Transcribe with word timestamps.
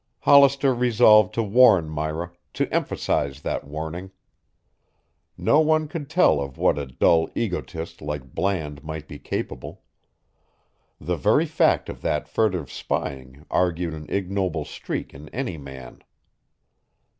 Hollister 0.21 0.73
resolved 0.73 1.31
to 1.35 1.43
warn 1.43 1.87
Myra, 1.87 2.31
to 2.53 2.67
emphasize 2.73 3.41
that 3.41 3.65
warning. 3.67 4.09
No 5.37 5.59
one 5.59 5.87
could 5.87 6.09
tell 6.09 6.41
of 6.41 6.57
what 6.57 6.79
a 6.79 6.87
dull 6.87 7.29
egotist 7.35 8.01
like 8.01 8.33
Bland 8.33 8.83
might 8.83 9.07
be 9.07 9.19
capable. 9.19 9.83
The 10.99 11.17
very 11.17 11.45
fact 11.45 11.87
of 11.87 12.01
that 12.01 12.27
furtive 12.27 12.71
spying 12.71 13.45
argued 13.51 13.93
an 13.93 14.07
ignoble 14.09 14.65
streak 14.65 15.13
in 15.13 15.29
any 15.29 15.59
man. 15.59 16.01